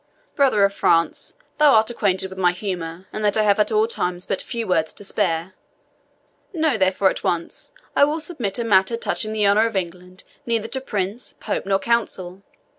Brother 0.35 0.63
of 0.65 0.73
France, 0.73 1.35
thou 1.59 1.73
art 1.73 1.91
acquainted 1.91 2.31
with 2.31 2.39
my 2.39 2.53
humour, 2.53 3.05
and 3.13 3.23
that 3.23 3.37
I 3.37 3.43
have 3.43 3.59
at 3.59 3.71
all 3.71 3.87
times 3.87 4.25
but 4.25 4.41
few 4.41 4.65
words 4.65 4.93
to 4.93 5.03
spare. 5.05 5.53
Know, 6.53 6.75
therefore, 6.75 7.11
at 7.11 7.23
once, 7.23 7.71
I 7.95 8.03
will 8.05 8.19
submit 8.19 8.57
a 8.57 8.63
matter 8.63 8.97
touching 8.97 9.31
the 9.31 9.45
honour 9.45 9.67
of 9.67 9.75
England 9.75 10.23
neither 10.43 10.67
to 10.69 10.81
Prince, 10.81 11.35
Pope, 11.39 11.67
nor 11.67 11.77
Council. 11.77 12.41